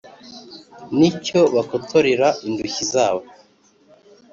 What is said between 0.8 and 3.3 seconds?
n’ icyo bakotorera indushyi zabo.